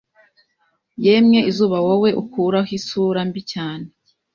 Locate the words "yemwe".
1.05-1.39